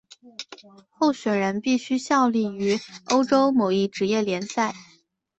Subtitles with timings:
[0.89, 4.73] 候选人必须效力于欧洲某一职业联赛。